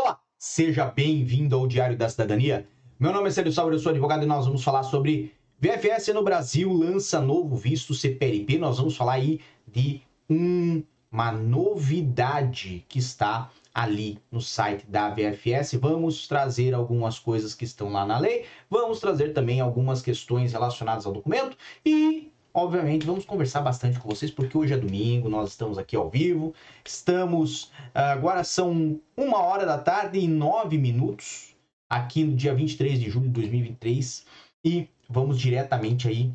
[0.00, 2.68] Olá, seja bem-vindo ao Diário da Cidadania.
[3.00, 6.22] Meu nome é Célio Sauer, eu sou advogado e nós vamos falar sobre VFS no
[6.22, 8.58] Brasil lança novo visto CPLP.
[8.58, 15.74] Nós vamos falar aí de um, uma novidade que está ali no site da VFS.
[15.80, 21.06] Vamos trazer algumas coisas que estão lá na lei, vamos trazer também algumas questões relacionadas
[21.06, 25.78] ao documento e obviamente, vamos conversar bastante com vocês, porque hoje é domingo, nós estamos
[25.78, 26.54] aqui ao vivo.
[26.84, 27.70] Estamos.
[27.94, 31.54] Ah, agora são uma hora da tarde e nove minutos,
[31.88, 34.26] aqui no dia 23 de julho de 2023.
[34.64, 36.32] E vamos diretamente aí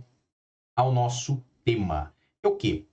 [0.75, 2.13] ao nosso tema.
[2.43, 2.85] É o quê?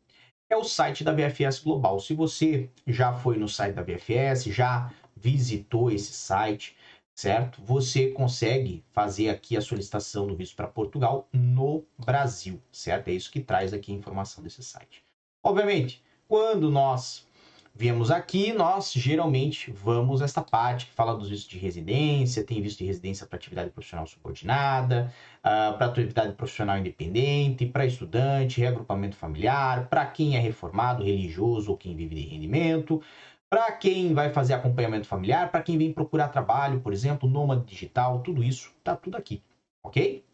[0.49, 2.01] É o site da VFS Global.
[2.01, 6.77] Se você já foi no site da VFS, já visitou esse site,
[7.21, 7.61] certo?
[7.63, 13.09] Você consegue fazer aqui a solicitação do visto para Portugal no Brasil, certo?
[13.09, 15.05] É isso que traz aqui a informação desse site.
[15.43, 17.29] Obviamente, quando nós
[17.75, 22.79] viemos aqui, nós geralmente vamos esta parte que fala dos vistos de residência, tem visto
[22.79, 29.89] de residência para atividade profissional subordinada, uh, para atividade profissional independente, para estudante, reagrupamento familiar,
[29.89, 33.03] para quem é reformado, religioso ou quem vive de rendimento,
[33.51, 38.21] para quem vai fazer acompanhamento familiar, para quem vem procurar trabalho, por exemplo, nômade digital,
[38.21, 39.43] tudo isso tá tudo aqui,
[39.83, 40.25] ok?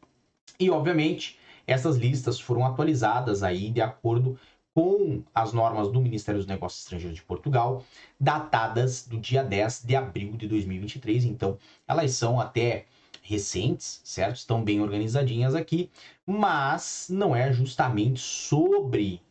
[0.61, 4.39] E obviamente essas listas foram atualizadas aí de acordo
[4.75, 7.83] com as normas do Ministério dos Negócios Estrangeiros de Portugal,
[8.20, 11.25] datadas do dia 10 de abril de 2023.
[11.25, 11.58] Então,
[11.89, 12.84] elas são até
[13.23, 14.36] recentes, certo?
[14.36, 15.91] Estão bem organizadinhas aqui,
[16.27, 19.23] mas não é justamente sobre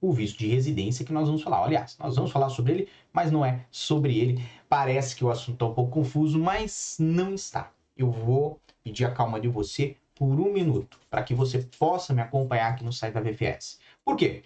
[0.00, 1.64] o visto de residência que nós vamos falar.
[1.64, 4.42] Aliás, nós vamos falar sobre ele, mas não é sobre ele.
[4.68, 7.70] Parece que o assunto está um pouco confuso, mas não está.
[7.96, 12.22] Eu vou pedir a calma de você por um minuto para que você possa me
[12.22, 13.78] acompanhar aqui no site da VFS.
[14.04, 14.42] Por quê?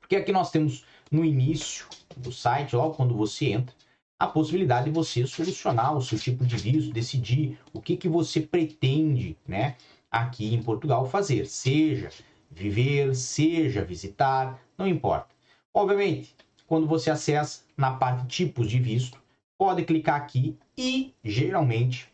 [0.00, 3.74] Porque aqui nós temos no início do site, logo quando você entra,
[4.18, 8.40] a possibilidade de você solucionar o seu tipo de visto, decidir o que, que você
[8.40, 9.76] pretende, né,
[10.08, 12.10] aqui em Portugal fazer, seja
[12.48, 15.28] viver, seja visitar, não importa.
[15.72, 16.34] Obviamente,
[16.66, 19.20] quando você acessa na parte tipos de visto,
[19.56, 22.08] pode clicar aqui e geralmente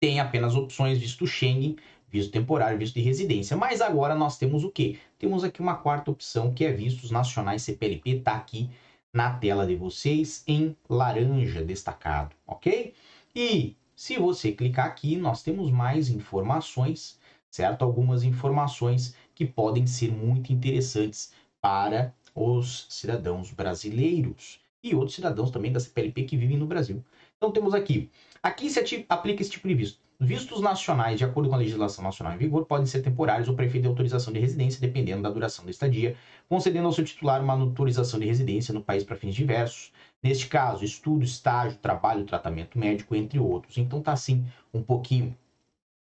[0.00, 1.76] tem apenas opções visto Schengen,
[2.08, 3.56] visto temporário, visto de residência.
[3.56, 4.98] Mas agora nós temos o que?
[5.18, 8.68] Temos aqui uma quarta opção que é vistos nacionais CPLP, tá aqui
[9.12, 12.92] na tela de vocês em laranja destacado, ok?
[13.34, 17.18] E se você clicar aqui, nós temos mais informações,
[17.50, 17.82] certo?
[17.82, 21.32] Algumas informações que podem ser muito interessantes
[21.66, 27.04] para os cidadãos brasileiros e outros cidadãos também da CPLP que vivem no Brasil.
[27.36, 28.08] Então temos aqui,
[28.40, 29.98] aqui se aplica esse tipo de visto.
[30.20, 33.82] Vistos nacionais, de acordo com a legislação nacional em vigor, podem ser temporários ou prefeito
[33.82, 36.16] de autorização de residência, dependendo da duração da estadia,
[36.48, 39.92] concedendo ao seu titular uma autorização de residência no país para fins diversos.
[40.22, 43.76] Neste caso, estudo, estágio, trabalho, tratamento médico, entre outros.
[43.76, 45.36] Então tá assim um pouquinho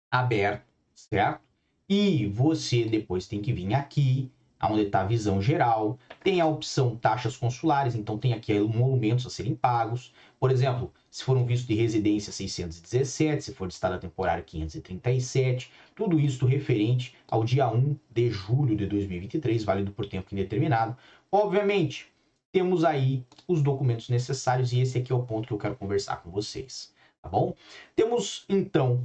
[0.08, 0.62] aberto,
[0.94, 1.40] certo?
[1.88, 4.30] E você depois tem que vir aqui,
[4.62, 9.30] onde está a visão geral, tem a opção taxas consulares, então tem aqui emolumentos a
[9.30, 10.12] serem pagos.
[10.40, 15.70] Por exemplo, se for um visto de residência 617, se for de estado temporário 537,
[15.94, 20.96] tudo isso referente ao dia 1 de julho de 2023, válido por tempo indeterminado.
[21.30, 22.08] Obviamente,
[22.52, 26.16] temos aí os documentos necessários e esse aqui é o ponto que eu quero conversar
[26.16, 26.92] com vocês,
[27.22, 27.54] tá bom?
[27.94, 29.04] Temos então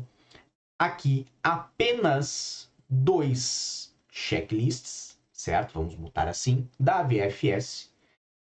[0.79, 5.12] aqui apenas dois checklists,
[5.43, 5.73] certo?
[5.73, 7.91] Vamos botar assim, da VFS,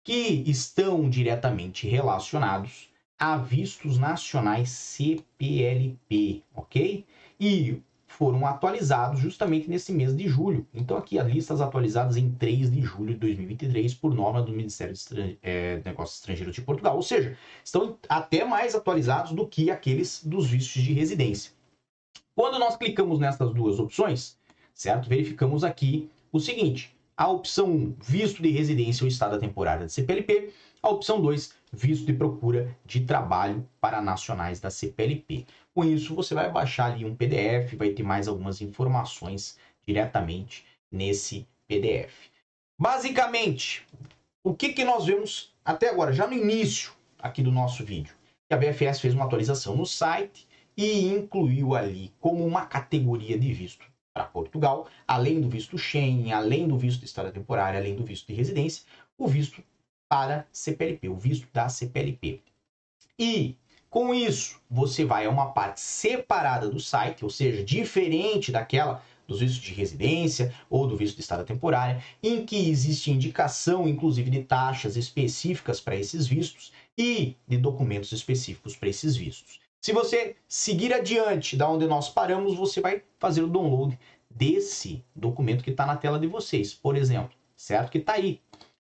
[0.05, 7.05] que estão diretamente relacionados a vistos nacionais CPLP, ok?
[7.39, 10.67] E foram atualizados justamente nesse mês de julho.
[10.75, 14.95] Então, aqui as listas atualizadas em 3 de julho de 2023, por norma do Ministério
[14.95, 16.95] de é, Negócios Estrangeiros de Portugal.
[16.97, 21.53] Ou seja, estão até mais atualizados do que aqueles dos vistos de residência.
[22.35, 24.37] Quando nós clicamos nessas duas opções,
[24.75, 25.09] certo?
[25.09, 30.53] Verificamos aqui o seguinte: a opção 1, visto de residência ou estada temporária da CPLP,
[30.83, 35.47] a opção 2, visto de procura de trabalho para nacionais da CPLP.
[35.75, 41.47] Com isso, você vai baixar ali um PDF, vai ter mais algumas informações diretamente nesse
[41.69, 42.13] PDF.
[42.81, 43.87] Basicamente,
[44.43, 48.15] o que, que nós vemos até agora, já no início aqui do nosso vídeo?
[48.51, 50.47] A BFS fez uma atualização no site
[50.77, 56.69] e incluiu ali como uma categoria de visto para Portugal, além do visto Schengen, além
[56.69, 58.85] do visto de estada temporária, além do visto de residência,
[59.17, 59.63] o visto
[60.09, 62.43] para CPLP, o visto da CPLP.
[63.19, 63.57] E
[63.89, 69.41] com isso, você vai a uma parte separada do site, ou seja, diferente daquela dos
[69.41, 74.43] vistos de residência ou do visto de estada temporária, em que existe indicação, inclusive, de
[74.43, 76.73] taxas específicas para esses vistos.
[76.99, 79.61] e de documentos específicos para esses vistos.
[79.85, 83.99] Se você seguir adiante da onde nós paramos, você vai fazer o download
[84.31, 86.73] desse documento que está na tela de vocês.
[86.73, 87.91] Por exemplo, certo?
[87.91, 88.41] Que está aí,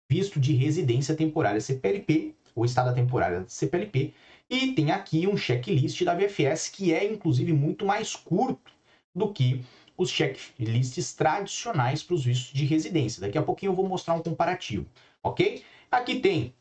[0.08, 4.14] visto de residência temporária CPLP, ou estada temporária CPLP,
[4.48, 8.72] e tem aqui um checklist da VFS que é inclusive muito mais curto
[9.14, 9.62] do que
[9.98, 13.20] os checklists tradicionais para os vistos de residência.
[13.20, 14.86] Daqui a pouquinho eu vou mostrar um comparativo,
[15.22, 15.62] ok?
[15.90, 16.54] Aqui tem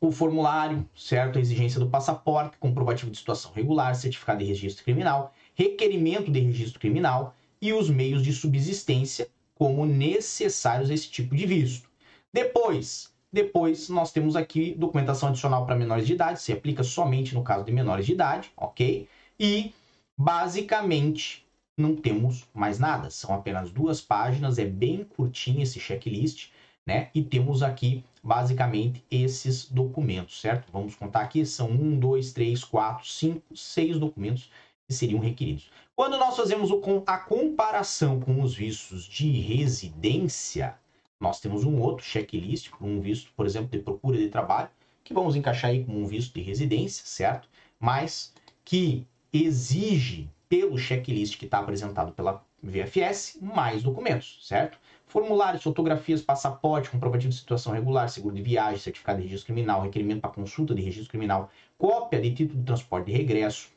[0.00, 1.38] o formulário, certo?
[1.38, 6.80] A exigência do passaporte, comprovativo de situação regular, certificado de registro criminal, requerimento de registro
[6.80, 11.88] criminal e os meios de subsistência como necessários a esse tipo de visto.
[12.32, 17.44] Depois, depois nós temos aqui documentação adicional para menores de idade, se aplica somente no
[17.44, 19.06] caso de menores de idade, ok?
[19.38, 19.72] E
[20.16, 21.44] basicamente
[21.76, 23.10] não temos mais nada.
[23.10, 26.48] São apenas duas páginas, é bem curtinho esse checklist,
[26.86, 27.10] né?
[27.14, 30.70] E temos aqui basicamente esses documentos, certo?
[30.72, 34.50] Vamos contar aqui, são um, dois, três, quatro, cinco, seis documentos
[34.86, 35.70] que seriam requeridos.
[35.96, 36.70] Quando nós fazemos
[37.06, 40.76] a comparação com os vistos de residência,
[41.20, 44.70] nós temos um outro checklist, um visto, por exemplo, de procura de trabalho,
[45.04, 47.48] que vamos encaixar aí como um visto de residência, certo?
[47.78, 48.32] Mas
[48.64, 54.78] que exige pelo checklist que está apresentado pela VFS, mais documentos, certo?
[55.10, 60.20] Formulários, fotografias, passaporte, comprovativo de situação regular, seguro de viagem, certificado de registro criminal, requerimento
[60.20, 63.70] para consulta de registro criminal, cópia de título de transporte de regresso,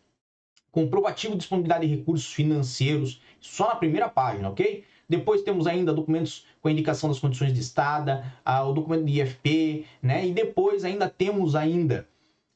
[0.71, 4.83] comprovativo de disponibilidade de recursos financeiros, só na primeira página, ok?
[5.09, 9.19] Depois temos ainda documentos com a indicação das condições de estada, ah, o documento de
[9.19, 10.27] IFP, né?
[10.27, 12.07] E depois ainda temos ainda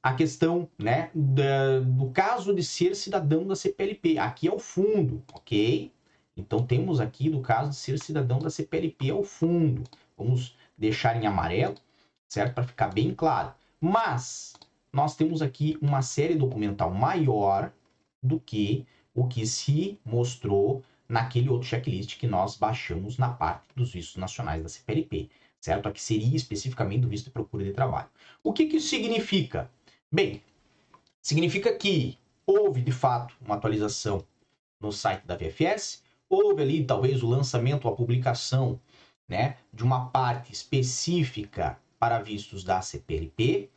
[0.04, 4.20] a questão né, do caso de ser cidadão da CPLP.
[4.20, 5.92] Aqui é o fundo, ok?
[6.38, 9.84] Então temos aqui do caso de ser cidadão da CPLP ao fundo.
[10.16, 11.76] Vamos deixar em amarelo,
[12.30, 12.54] certo?
[12.54, 13.54] Para ficar bem claro.
[13.82, 14.54] Mas
[14.94, 17.72] nós temos aqui uma série documental maior
[18.22, 23.94] do que o que se mostrou naquele outro checklist que nós baixamos na parte dos
[23.94, 25.30] vistos nacionais da CPLP,
[25.60, 25.88] certo?
[25.88, 28.10] Aqui seria especificamente do visto de procura de trabalho.
[28.44, 29.72] O que, que isso significa?
[30.12, 30.42] Bem,
[31.22, 34.24] significa que houve de fato uma atualização
[34.80, 38.80] no site da VFS, houve ali talvez o lançamento, a publicação
[39.28, 43.70] né, de uma parte específica para vistos da CPLP,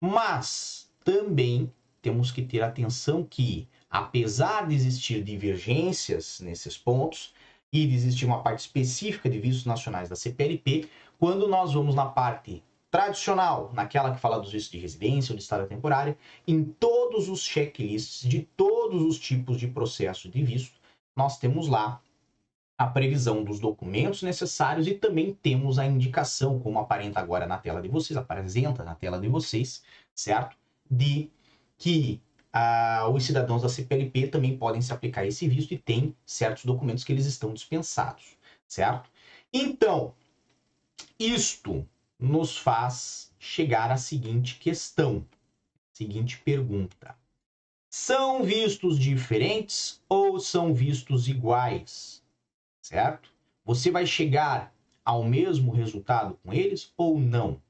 [0.00, 1.72] mas também
[2.02, 7.32] temos que ter atenção que, apesar de existir divergências nesses pontos
[7.72, 10.88] e de existir uma parte específica de vistos nacionais da CPLP,
[11.18, 15.42] quando nós vamos na parte tradicional, naquela que fala dos vistos de residência ou de
[15.42, 16.16] estada temporária,
[16.46, 20.77] em todos os checklists de todos os tipos de processo de visto,
[21.18, 22.00] nós temos lá
[22.78, 27.82] a previsão dos documentos necessários e também temos a indicação, como aparenta agora na tela
[27.82, 29.82] de vocês, apresenta na tela de vocês,
[30.14, 30.56] certo?
[30.88, 31.28] De
[31.76, 32.22] que
[32.52, 37.02] ah, os cidadãos da CPLP também podem se aplicar esse visto e tem certos documentos
[37.02, 38.36] que eles estão dispensados,
[38.68, 39.10] certo?
[39.52, 40.14] Então,
[41.18, 41.84] isto
[42.16, 45.26] nos faz chegar à seguinte questão,
[45.92, 47.16] seguinte pergunta.
[47.90, 52.22] São vistos diferentes ou são vistos iguais?
[52.82, 53.30] Certo?
[53.64, 57.62] Você vai chegar ao mesmo resultado com eles ou não?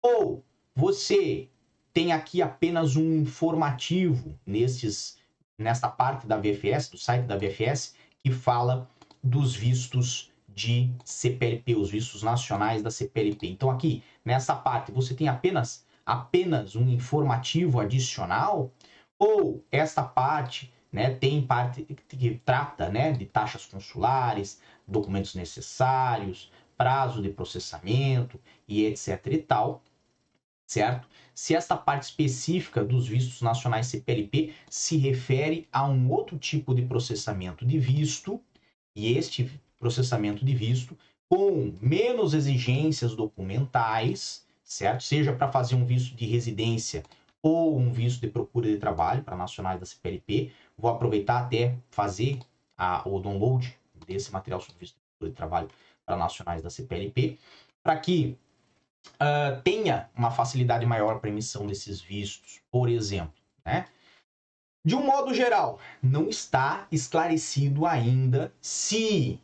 [0.00, 0.42] Ou
[0.74, 1.50] você
[1.92, 5.18] tem aqui apenas um informativo nesses,
[5.58, 8.88] nesta parte da VFS, do site da VFS, que fala
[9.22, 13.48] dos vistos de CPLP, os vistos nacionais da CPLP.
[13.48, 18.72] Então aqui, nessa parte, você tem apenas apenas um informativo adicional
[19.18, 27.20] ou esta parte, né, tem parte que trata, né, de taxas consulares, documentos necessários, prazo
[27.20, 29.82] de processamento e etc e tal,
[30.66, 31.08] certo?
[31.34, 36.82] Se esta parte específica dos vistos nacionais CPLP se refere a um outro tipo de
[36.82, 38.40] processamento de visto,
[38.94, 39.48] e este
[39.78, 40.98] processamento de visto
[41.28, 45.04] com menos exigências documentais, certo?
[45.04, 47.04] Seja para fazer um visto de residência
[47.42, 50.52] ou um visto de procura de trabalho para nacionais da CPLP.
[50.76, 52.38] Vou aproveitar até fazer
[52.76, 53.76] a, o download
[54.06, 55.68] desse material sobre visto de procura de trabalho
[56.04, 57.38] para nacionais da CPLP,
[57.82, 58.38] para que
[59.16, 63.86] uh, tenha uma facilidade maior para emissão desses vistos, por exemplo, né?
[64.84, 69.38] De um modo geral, não está esclarecido ainda se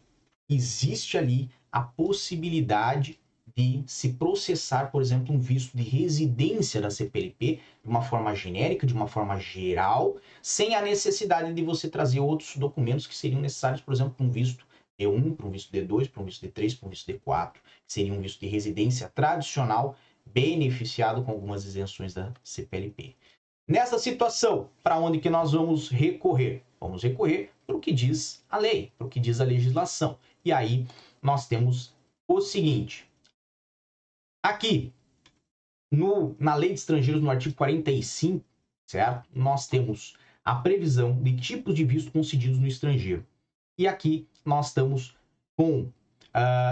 [0.48, 3.20] existe ali a possibilidade
[3.56, 8.86] de se processar, por exemplo, um visto de residência da CPLP de uma forma genérica,
[8.86, 13.80] de uma forma geral, sem a necessidade de você trazer outros documentos que seriam necessários,
[13.80, 14.66] por exemplo, para um visto
[14.98, 17.52] D1, para um visto D2, para um visto D3, para um visto D4,
[17.86, 19.96] que seria um visto de residência tradicional
[20.26, 23.14] beneficiado com algumas isenções da CPLP.
[23.68, 26.62] Nessa situação, para onde que nós vamos recorrer?
[26.80, 30.18] Vamos recorrer para o que diz a lei, para o que diz a legislação.
[30.44, 30.86] E aí
[31.22, 31.94] nós temos
[32.28, 33.08] o seguinte:
[34.44, 34.92] aqui
[35.90, 38.44] no, na lei de estrangeiros, no artigo 45,
[38.86, 39.26] certo?
[39.34, 43.24] Nós temos a previsão de tipos de visto concedidos no estrangeiro.
[43.78, 45.16] E aqui nós estamos
[45.56, 45.90] com uh,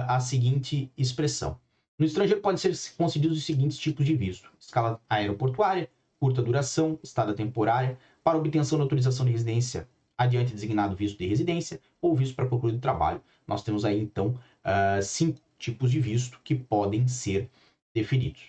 [0.06, 1.58] a seguinte expressão.
[1.98, 5.88] No estrangeiro podem ser concedidos os seguintes tipos de visto: escala aeroportuária,
[6.20, 11.80] curta duração, estada temporária, para obtenção de autorização de residência adiante designado visto de residência
[12.00, 13.22] ou visto para procura de trabalho.
[13.46, 17.48] Nós temos aí, então, uh, cinco tipos de visto que podem ser
[17.94, 18.42] definidos.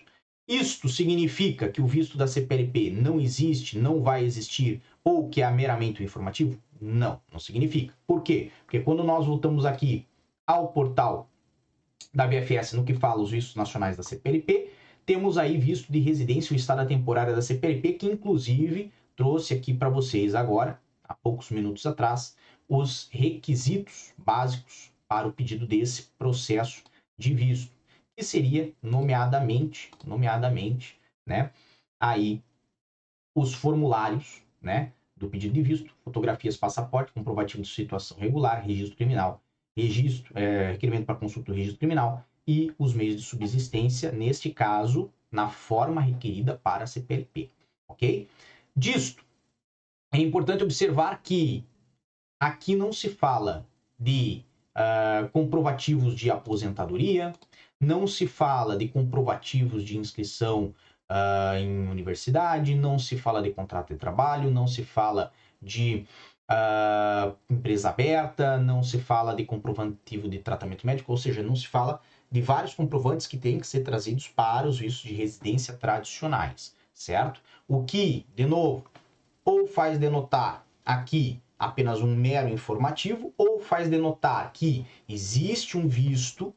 [0.47, 5.49] Isto significa que o visto da CPLP não existe, não vai existir, ou que é
[5.49, 6.59] meramente informativo?
[6.81, 7.93] Não, não significa.
[8.05, 8.51] Por quê?
[8.65, 10.05] Porque quando nós voltamos aqui
[10.45, 11.29] ao portal
[12.13, 14.69] da VFS no que fala os vistos nacionais da CPLP,
[15.05, 19.89] temos aí visto de residência, o estado temporária da CPLP, que inclusive trouxe aqui para
[19.89, 22.35] vocês agora há poucos minutos atrás,
[22.67, 26.83] os requisitos básicos para o pedido desse processo
[27.23, 27.71] de visto,
[28.15, 31.51] que seria nomeadamente, nomeadamente, né,
[31.99, 32.41] aí
[33.35, 39.41] os formulários, né, do pedido de visto, fotografias, passaporte, comprovativo de situação regular, registro criminal,
[39.75, 45.09] registro, é, requerimento para consulta do registro criminal e os meios de subsistência, neste caso,
[45.31, 47.49] na forma requerida para a CPLP,
[47.87, 48.27] ok?
[48.75, 49.23] Disto,
[50.11, 51.63] é importante observar que
[52.39, 53.65] aqui não se fala
[53.97, 54.43] de
[54.75, 57.33] uh, comprovativos de aposentadoria,
[57.79, 60.73] não se fala de comprovativos de inscrição
[61.09, 66.05] uh, em universidade, não se fala de contrato de trabalho, não se fala de
[66.49, 71.67] uh, empresa aberta, não se fala de comprovativo de tratamento médico, ou seja, não se
[71.67, 72.01] fala
[72.31, 77.41] de vários comprovantes que têm que ser trazidos para os vistos de residência tradicionais, certo?
[77.67, 78.85] O que, de novo,
[79.45, 86.53] ou faz denotar aqui apenas um mero informativo, ou faz denotar que existe um visto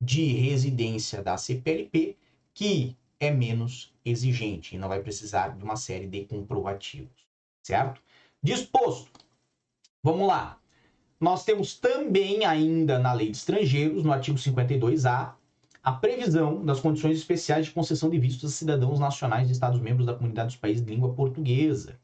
[0.00, 2.16] de residência da CPLP
[2.54, 7.26] que é menos exigente e não vai precisar de uma série de comprovativos,
[7.62, 8.00] certo?
[8.42, 9.10] Disposto.
[10.02, 10.58] Vamos lá.
[11.20, 15.34] Nós temos também ainda na Lei de Estrangeiros, no artigo 52A,
[15.82, 20.14] a previsão das condições especiais de concessão de vistos a cidadãos nacionais de Estados-membros da
[20.14, 21.98] comunidade dos países de língua portuguesa.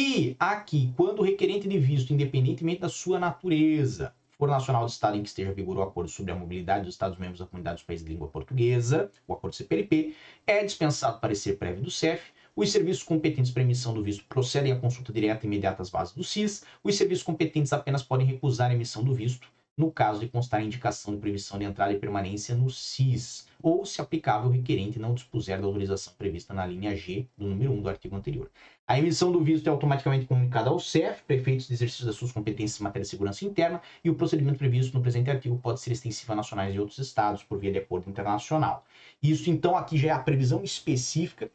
[0.00, 5.16] E aqui, quando o requerente de visto, independentemente da sua natureza, for nacional do Estado
[5.16, 8.06] em que esteja vigor o acordo sobre a mobilidade dos Estados-membros da comunidade dos países
[8.06, 10.14] de língua portuguesa, o acordo CPLP,
[10.46, 14.78] é dispensado parecer prévio do CEF, os serviços competentes para emissão do visto procedem à
[14.78, 18.74] consulta direta e imediata às bases do CIS, os serviços competentes apenas podem recusar a
[18.74, 22.68] emissão do visto no caso de constar indicação de proibição de entrada e permanência no
[22.68, 27.46] CIS, ou se aplicável o requerente não dispuser da autorização prevista na linha G do
[27.46, 28.50] número 1 do artigo anterior.
[28.88, 32.80] A emissão do visto é automaticamente comunicada ao CEF, prefeitos de exercício das suas competências
[32.80, 36.32] em matéria de segurança interna, e o procedimento previsto no presente artigo pode ser extensivo
[36.32, 38.84] a nacionais de outros estados por via de acordo internacional.
[39.22, 41.48] Isso, então, aqui já é a previsão específica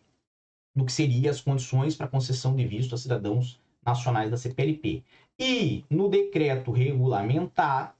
[0.73, 5.03] do que seriam as condições para concessão de visto a cidadãos nacionais da CPLP.
[5.37, 7.95] E no decreto regulamentar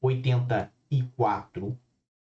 [0.00, 1.78] 84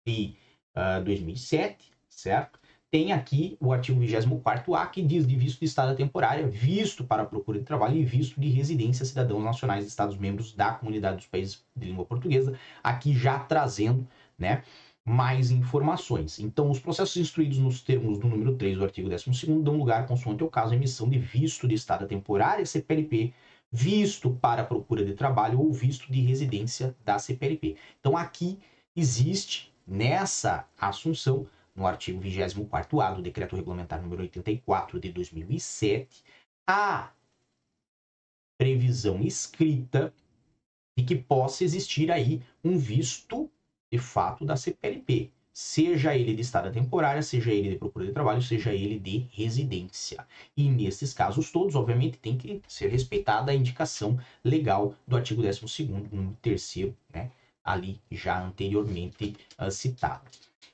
[0.07, 0.35] de
[0.77, 2.59] uh, 2007, certo?
[2.91, 7.59] Tem aqui o artigo 24A que diz de visto de estada temporária, visto para procura
[7.59, 11.87] de trabalho e visto de residência cidadãos nacionais de Estados-membros da comunidade dos países de
[11.89, 14.07] língua portuguesa, aqui já trazendo,
[14.39, 14.63] né,
[15.05, 16.39] mais informações.
[16.39, 19.31] Então, os processos instruídos nos termos do número 3 do artigo 12
[19.63, 23.33] dão lugar, consoante o caso, à emissão de visto de estada temporária, CPLP,
[23.71, 27.77] visto para procura de trabalho ou visto de residência da CPLP.
[28.01, 28.59] Então aqui
[28.95, 36.25] existe nessa assunção, no artigo 24º do Decreto Regulamentar número 84 de 2007,
[36.67, 37.13] a
[38.59, 40.13] previsão escrita
[40.99, 43.51] de que possa existir aí um visto
[43.93, 48.43] de fato da CPLP seja ele de estada temporária, seja ele de procura de trabalho,
[48.43, 50.27] seja ele de residência.
[50.55, 56.13] E nesses casos todos, obviamente, tem que ser respeitada a indicação legal do artigo 12º,
[56.13, 56.77] número 3
[57.15, 57.31] né,
[57.65, 60.25] ali já anteriormente uh, citado.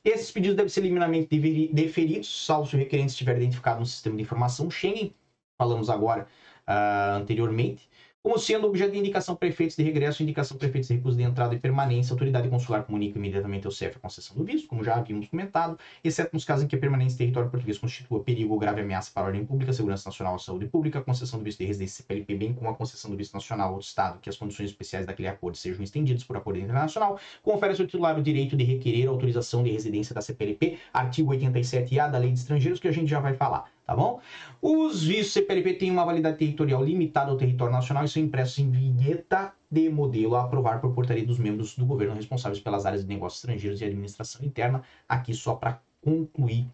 [0.05, 1.29] Esses pedidos devem ser liminarmente
[1.73, 5.15] deferidos, salvo se o requerente estiver identificado no sistema de informação Schengen,
[5.57, 6.27] falamos agora
[6.67, 7.89] uh, anteriormente,
[8.23, 11.59] como sendo objeto de indicação prefeitos de regresso, indicação prefeitos de recurso de entrada e
[11.59, 15.26] permanência, a autoridade consular comunica imediatamente ao CEF a concessão do visto, como já havíamos
[15.26, 18.81] comentado, exceto nos casos em que a permanência em território português constitua perigo ou grave
[18.81, 21.64] ameaça para a ordem pública, segurança nacional ou saúde pública, a concessão do visto de
[21.64, 24.71] residência CPLP, bem como a concessão do visto nacional ou do Estado, que as condições
[24.71, 29.09] especiais daquele acordo sejam estendidas por acordo internacional, confere ao titular o direito de requerer
[29.09, 33.11] a autorização de residência da CPLP, artigo 87A da Lei de Estrangeiros, que a gente
[33.11, 34.21] já vai falar tá bom?
[34.63, 38.71] Os vistos CPLP têm uma validade territorial limitada ao território nacional e são impressos em
[38.71, 43.09] vinheta de modelo a aprovar por portaria dos membros do governo responsáveis pelas áreas de
[43.09, 46.67] negócios estrangeiros e administração interna, aqui só para concluir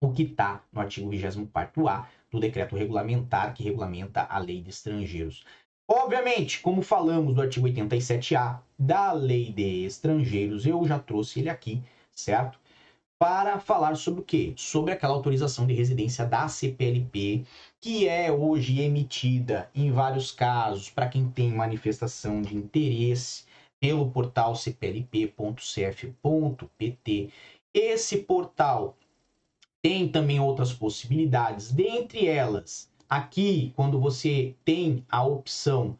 [0.00, 5.44] o que está no artigo 24A do decreto regulamentar que regulamenta a lei de estrangeiros.
[5.88, 11.82] Obviamente, como falamos do artigo 87A da lei de estrangeiros, eu já trouxe ele aqui,
[12.12, 12.58] certo?
[13.18, 14.52] Para falar sobre o quê?
[14.56, 17.44] Sobre aquela autorização de residência da CPLP,
[17.80, 23.44] que é hoje emitida em vários casos para quem tem manifestação de interesse
[23.80, 25.30] pelo portal cplp.cf.pt.
[27.72, 28.96] Esse portal
[29.82, 35.96] tem também outras possibilidades, dentre elas, aqui, quando você tem a opção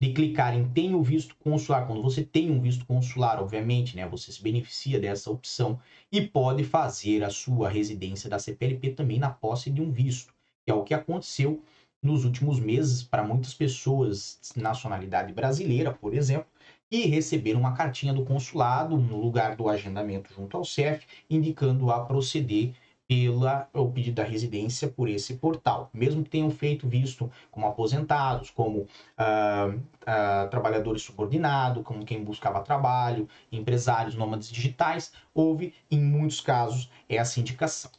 [0.00, 4.32] de clicar em tenho visto consular, quando você tem um visto consular, obviamente, né, você
[4.32, 5.78] se beneficia dessa opção
[6.10, 10.32] e pode fazer a sua residência da CPLP também na posse de um visto,
[10.64, 11.62] que é o que aconteceu
[12.02, 16.46] nos últimos meses para muitas pessoas de nacionalidade brasileira, por exemplo,
[16.90, 22.04] e receberam uma cartinha do consulado no lugar do agendamento junto ao CEF, indicando a
[22.06, 22.72] proceder
[23.10, 28.50] pela o pedido da residência por esse portal, mesmo que tenham feito visto como aposentados,
[28.50, 36.40] como uh, uh, trabalhadores subordinados, como quem buscava trabalho, empresários, nômades digitais, houve em muitos
[36.40, 37.90] casos essa indicação.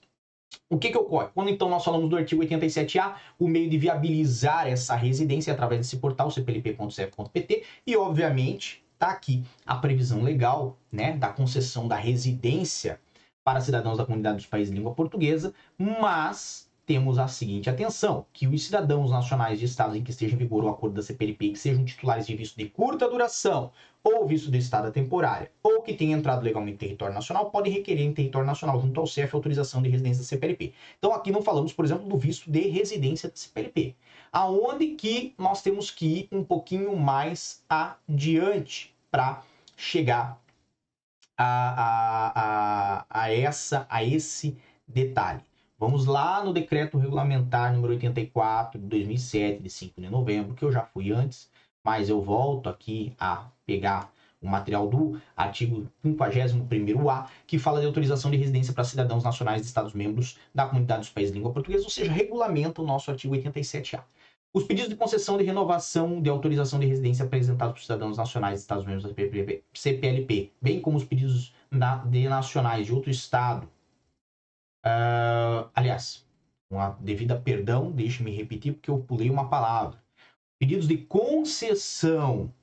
[0.69, 1.27] O que, que ocorre?
[1.35, 5.81] Quando então nós falamos do artigo 87A, o meio de viabilizar essa residência é através
[5.81, 12.97] desse portal cplp.cf.pt e, obviamente, está aqui a previsão legal né, da concessão da residência
[13.43, 18.47] para cidadãos da comunidade dos países de língua portuguesa, mas temos a seguinte atenção, que
[18.47, 21.59] os cidadãos nacionais de estados em que esteja em vigor o acordo da CPLP que
[21.59, 23.71] sejam titulares de visto de curta duração
[24.03, 28.03] ou visto de estada temporária, ou que tenham entrado legalmente em território nacional, podem requerer
[28.03, 30.73] em território nacional junto ao CEF autorização de residência da CPLP.
[30.97, 33.95] Então aqui não falamos, por exemplo, do visto de residência da CPLP,
[34.31, 39.43] aonde que nós temos que ir um pouquinho mais adiante para
[39.77, 40.40] chegar
[41.41, 45.41] a, a, a, a, essa, a esse detalhe.
[45.79, 50.71] Vamos lá no decreto regulamentar número 84 de 2007, de 5 de novembro, que eu
[50.71, 51.49] já fui antes,
[51.83, 58.29] mas eu volto aqui a pegar o material do artigo 51A, que fala de autorização
[58.29, 61.89] de residência para cidadãos nacionais de Estados-membros da comunidade dos países de língua portuguesa, ou
[61.89, 64.03] seja, regulamenta o nosso artigo 87A.
[64.53, 68.61] Os pedidos de concessão de renovação de autorização de residência apresentados por cidadãos nacionais de
[68.61, 69.13] Estados-membros da
[69.73, 71.53] CPLP, bem como os pedidos
[72.09, 73.65] de nacionais de outro estado.
[74.85, 76.27] Uh, aliás,
[76.69, 80.03] uma devida perdão, deixe-me repetir porque eu pulei uma palavra.
[80.59, 82.53] Pedidos de concessão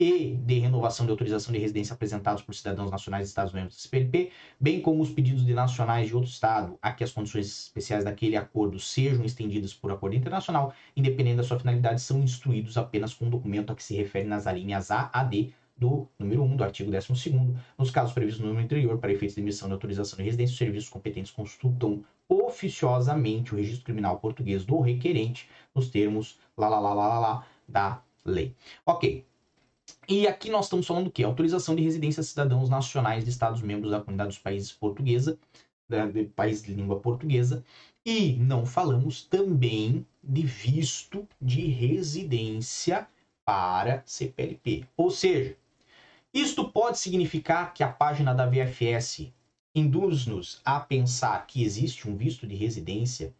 [0.00, 4.30] e de renovação de autorização de residência apresentados por cidadãos nacionais de Estados-membros do CPLP,
[4.60, 8.36] bem como os pedidos de nacionais de outro Estado a que as condições especiais daquele
[8.36, 13.30] acordo sejam estendidas por acordo internacional, independente da sua finalidade, são instruídos apenas com o
[13.30, 16.90] documento a que se refere nas alíneas A a D do número 1 do artigo
[16.90, 17.32] 12
[17.78, 20.58] nos casos previstos no número anterior, para efeitos de emissão de autorização de residência, os
[20.58, 26.94] serviços competentes consultam oficiosamente o registro criminal português do requerente nos termos lá, lá, lá,
[26.94, 28.54] lá, lá, lá da lei.
[28.84, 29.24] Ok,
[30.08, 31.22] e aqui nós estamos falando o quê?
[31.22, 35.38] Autorização de residência a cidadãos nacionais de Estados-membros da comunidade dos países portuguesa,
[35.88, 37.62] da, de país de língua portuguesa,
[38.04, 43.06] e não falamos também de visto de residência
[43.44, 44.86] para CPLP.
[44.96, 45.56] Ou seja,
[46.32, 49.30] isto pode significar que a página da VFS
[49.74, 53.34] induz-nos a pensar que existe um visto de residência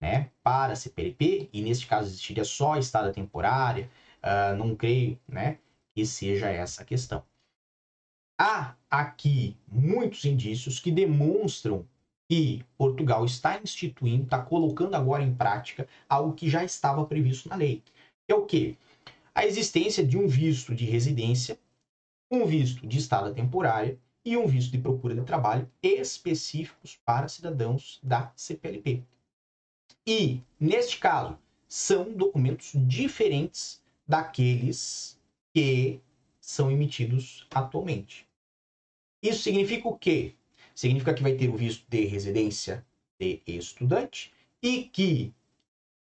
[0.00, 3.90] né, para CPLP, e neste caso existiria só estada temporária,
[4.22, 5.58] uh, não creio, né?
[5.96, 7.24] Que seja essa a questão.
[8.38, 11.88] Há aqui muitos indícios que demonstram
[12.28, 17.56] que Portugal está instituindo, está colocando agora em prática algo que já estava previsto na
[17.56, 17.82] lei.
[18.28, 18.76] É o quê?
[19.34, 21.58] A existência de um visto de residência,
[22.30, 27.98] um visto de estada temporária e um visto de procura de trabalho específicos para cidadãos
[28.02, 29.02] da CPLP.
[30.06, 35.15] E, neste caso, são documentos diferentes daqueles
[35.56, 36.02] que
[36.38, 38.28] são emitidos atualmente.
[39.22, 40.34] Isso significa o quê?
[40.74, 42.84] Significa que vai ter o visto de residência
[43.18, 45.32] de estudante e que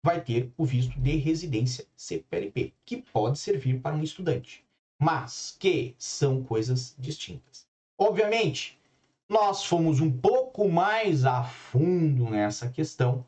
[0.04, 4.65] vai ter o visto de residência CPLP, que pode servir para um estudante,
[5.00, 7.67] mas que são coisas distintas.
[7.95, 8.80] Obviamente,
[9.30, 13.23] nós fomos um pouco mais a fundo nessa questão,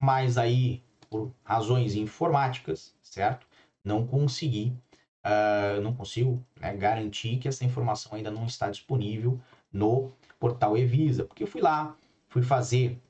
[0.00, 3.46] mas aí, por razões informáticas, certo?
[3.84, 4.76] Não consegui,
[5.24, 9.40] uh, não consigo né, garantir que essa informação ainda não está disponível
[9.72, 11.96] no portal Evisa, porque eu fui lá,
[12.28, 13.00] fui fazer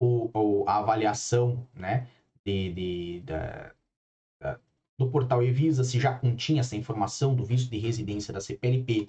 [0.00, 2.08] o, o, a avaliação né,
[2.44, 3.72] de, de, da,
[4.40, 4.60] da,
[4.98, 9.06] do portal Evisa, se já continha essa informação do visto de residência da CPLP,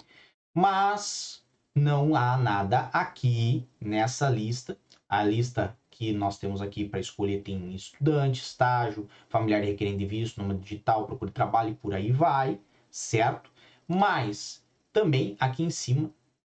[0.54, 4.78] mas não há nada aqui nessa lista.
[5.08, 10.42] A lista que nós temos aqui para escolher tem estudante, estágio, familiar requerente de visto,
[10.42, 12.58] nome digital, procura de trabalho e por aí vai,
[12.90, 13.48] certo?
[13.86, 16.10] Mas também aqui em cima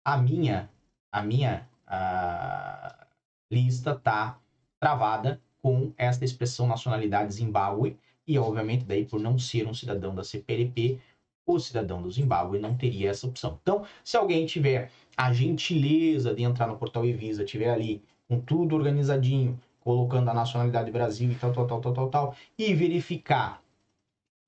[0.03, 0.69] a minha
[1.11, 3.07] a minha a
[3.51, 4.39] lista tá
[4.79, 7.97] travada com esta expressão nacionalidade Zimbábue
[8.27, 10.99] e obviamente daí por não ser um cidadão da CPLP
[11.45, 13.57] o cidadão do Zimbábue não teria essa opção.
[13.61, 18.75] Então, se alguém tiver a gentileza de entrar no portal Evisa, tiver ali com tudo
[18.75, 23.61] organizadinho, colocando a nacionalidade Brasil e tal, tal, tal, tal, tal, tal, e verificar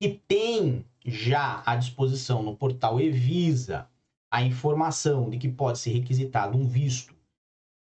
[0.00, 3.88] que tem já à disposição no portal Evisa
[4.30, 7.14] a informação de que pode ser requisitado um visto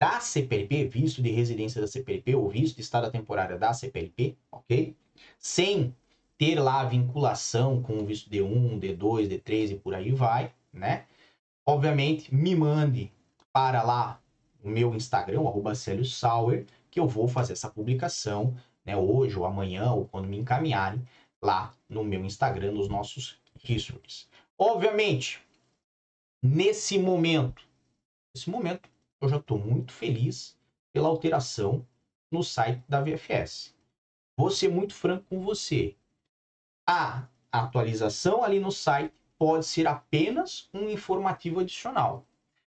[0.02, 4.96] da CPLP, visto de residência da CPLP ou visto de estada temporária da CPLP, ok?
[5.38, 5.96] Sem
[6.38, 11.06] ter lá a vinculação com o visto D1, D2, D3 e por aí vai, né?
[11.66, 13.12] Obviamente, me mande
[13.54, 14.20] para lá
[14.64, 19.92] o meu Instagram, arroba Sauer, que eu vou fazer essa publicação, né, hoje ou amanhã,
[19.92, 21.06] ou quando me encaminharem
[21.42, 24.30] lá no meu Instagram, nos nossos histories.
[24.58, 25.42] Obviamente,
[26.42, 27.64] nesse momento,
[28.34, 28.90] nesse momento,
[29.22, 30.58] eu já estou muito feliz
[30.92, 31.86] pela alteração
[32.32, 33.76] no site da VFS.
[34.38, 35.96] Vou ser muito franco com você
[36.86, 42.26] a atualização ali no site pode ser apenas um informativo adicional.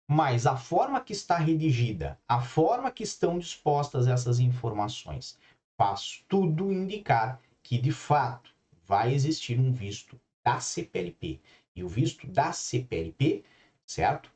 [0.08, 5.38] Mas a forma que está redigida, a forma que estão dispostas essas informações,
[5.78, 8.54] faz tudo indicar que de fato
[8.86, 11.40] vai existir um visto da CPLP.
[11.76, 13.44] E o visto da CPLP,
[13.86, 14.32] certo?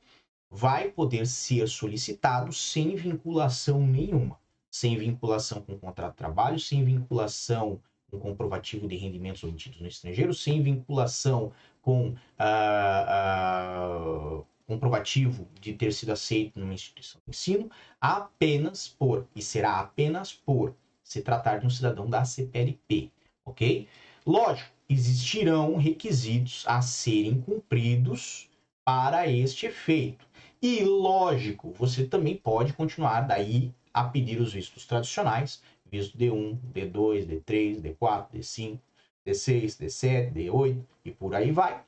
[0.50, 4.40] Vai poder ser solicitado sem vinculação nenhuma.
[4.72, 7.80] Sem vinculação com o contrato de trabalho, sem vinculação
[8.12, 11.52] um comprovativo de rendimentos obtidos no estrangeiro, sem vinculação
[11.82, 19.42] com ah, ah, comprovativo de ter sido aceito numa instituição de ensino, apenas por, e
[19.42, 23.12] será apenas por, se tratar de um cidadão da CPLP,
[23.44, 23.88] ok?
[24.24, 28.48] Lógico, existirão requisitos a serem cumpridos
[28.86, 30.28] para este efeito.
[30.62, 37.26] E lógico, você também pode continuar daí a pedir os vistos tradicionais, visto D1, D2,
[37.26, 38.80] D3, D4, D5,
[39.26, 41.82] D6, D7, D8 e por aí vai.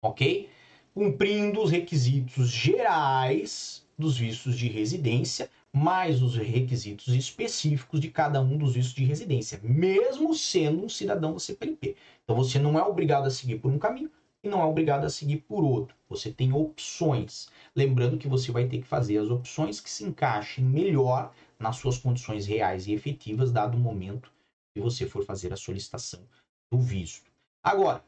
[0.00, 0.48] Ok?
[0.96, 8.56] Cumprindo os requisitos gerais dos vistos de residência, mais os requisitos específicos de cada um
[8.56, 11.96] dos vistos de residência, mesmo sendo um cidadão da CPLP.
[12.24, 14.10] Então você não é obrigado a seguir por um caminho
[14.42, 15.94] e não é obrigado a seguir por outro.
[16.08, 17.50] Você tem opções.
[17.74, 21.98] Lembrando que você vai ter que fazer as opções que se encaixem melhor nas suas
[21.98, 24.32] condições reais e efetivas, dado o momento
[24.74, 26.20] que você for fazer a solicitação
[26.72, 27.30] do visto.
[27.62, 28.02] Agora,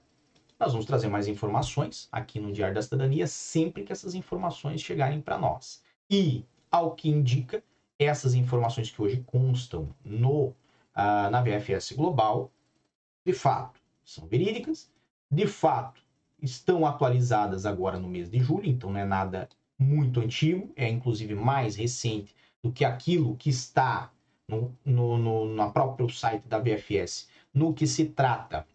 [0.59, 5.21] nós vamos trazer mais informações aqui no Diário da Cidadania sempre que essas informações chegarem
[5.21, 5.83] para nós.
[6.11, 7.63] E, ao que indica,
[7.99, 12.51] essas informações que hoje constam no, uh, na VFS Global,
[13.25, 14.91] de fato, são verídicas,
[15.31, 16.03] de fato,
[16.41, 21.35] estão atualizadas agora no mês de julho, então não é nada muito antigo, é inclusive
[21.35, 24.11] mais recente do que aquilo que está
[24.49, 28.67] no, no, no, no próprio site da VFS, no que se trata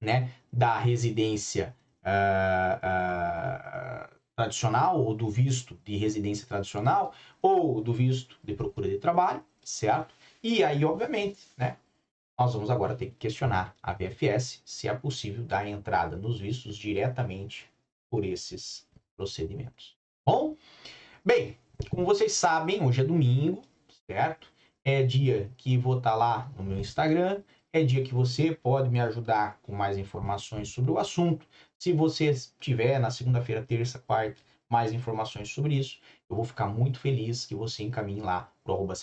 [0.00, 8.36] né, da residência uh, uh, tradicional, ou do visto de residência tradicional, ou do visto
[8.42, 10.14] de procura de trabalho, certo?
[10.42, 11.76] E aí, obviamente, né,
[12.38, 16.76] nós vamos agora ter que questionar a VFS se é possível dar entrada nos vistos
[16.76, 17.70] diretamente
[18.10, 19.96] por esses procedimentos.
[20.26, 20.56] Bom,
[21.24, 21.56] bem,
[21.88, 23.62] como vocês sabem, hoje é domingo,
[24.06, 24.52] certo?
[24.84, 27.42] É dia que vou estar tá lá no meu Instagram.
[27.74, 31.44] É dia que você pode me ajudar com mais informações sobre o assunto.
[31.76, 35.98] Se você tiver na segunda-feira, terça, quarta, mais informações sobre isso,
[36.30, 38.94] eu vou ficar muito feliz que você encaminhe lá para o arroba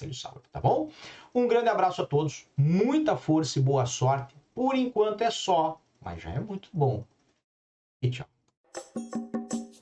[0.53, 0.89] tá bom?
[1.35, 4.33] Um grande abraço a todos, muita força e boa sorte.
[4.55, 7.03] Por enquanto é só, mas já é muito bom.
[8.01, 8.27] E tchau.